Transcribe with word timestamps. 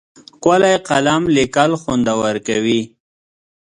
ښکلی 0.37 0.73
قلم 0.87 1.21
لیکل 1.35 1.71
خوندور 1.81 2.35
کوي. 2.47 2.81